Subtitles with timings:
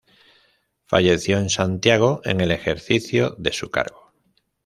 [0.87, 4.11] Falleció en Santiago, en el ejercicio de su cargo.